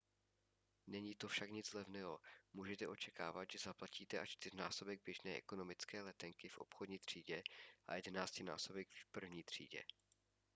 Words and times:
není 0.87 1.15
to 1.15 1.27
však 1.27 1.49
nic 1.51 1.73
levného 1.73 2.19
můžete 2.53 2.87
očekávat 2.87 3.47
že 3.51 3.57
zaplatíte 3.59 4.19
až 4.19 4.29
čtyřnásobek 4.29 5.01
běžné 5.05 5.35
ekonomické 5.35 6.01
letenky 6.01 6.47
v 6.49 6.57
obchodní 6.57 6.99
třídě 6.99 7.43
a 7.87 7.95
jedenáctinásobek 7.95 8.87
v 8.91 9.09
první 9.11 9.43
třídě 9.43 9.83